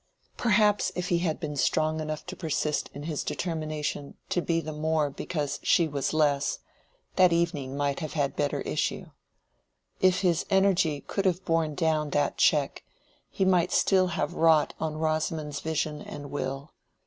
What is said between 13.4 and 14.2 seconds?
might still